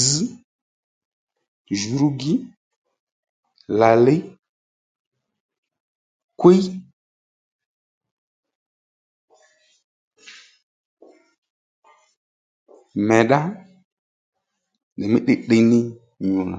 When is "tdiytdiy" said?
15.22-15.62